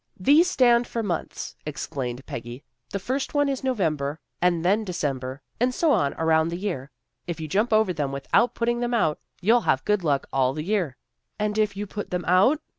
"These 0.29 0.49
stand 0.49 0.87
for 0.87 1.03
the 1.03 1.07
months," 1.07 1.55
explained 1.63 2.25
Peggy; 2.25 2.63
"the 2.89 2.97
first 2.97 3.35
one 3.35 3.47
is 3.47 3.63
November, 3.63 4.19
and 4.41 4.65
then 4.65 4.83
December, 4.83 5.43
and 5.59 5.75
so 5.75 5.91
on 5.91 6.15
around 6.15 6.49
the 6.49 6.57
year. 6.57 6.89
If 7.27 7.39
you 7.39 7.47
jump 7.47 7.71
over 7.71 7.93
them 7.93 8.11
without 8.11 8.55
putting 8.55 8.79
them 8.79 8.95
out, 8.95 9.19
you'll 9.41 9.61
have 9.61 9.85
good 9.85 10.03
luck 10.03 10.25
all 10.33 10.53
the 10.53 10.63
year."" 10.65 10.97
And 11.39 11.55
if 11.55 11.77
you 11.77 11.85
put 11.85 12.09
them 12.09 12.25
out? 12.25 12.59